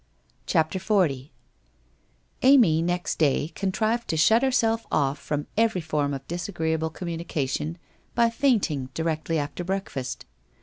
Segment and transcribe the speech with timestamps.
[0.47, 1.03] CHAPTER XL
[2.41, 7.77] Amy next day contrived to shut herself off from every form of disagreeable communication
[8.15, 10.25] by fainting directly after breakfast.